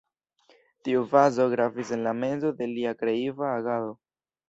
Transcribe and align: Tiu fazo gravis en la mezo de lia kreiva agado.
Tiu 0.87 1.03
fazo 1.11 1.47
gravis 1.53 1.93
en 1.99 2.03
la 2.09 2.17
mezo 2.25 2.55
de 2.63 2.73
lia 2.75 2.99
kreiva 3.05 3.55
agado. 3.55 3.99